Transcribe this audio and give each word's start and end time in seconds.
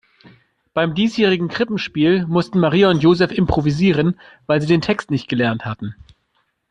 Beim 0.73 0.95
diesjährigen 0.95 1.47
Krippenspiel 1.47 2.25
mussten 2.25 2.59
Maria 2.59 2.89
und 2.89 3.03
Joseph 3.03 3.31
improvisieren, 3.31 4.19
weil 4.47 4.59
sie 4.59 4.65
den 4.65 4.81
Text 4.81 5.11
nicht 5.11 5.27
gelernt 5.29 5.63
hatten. 5.63 5.93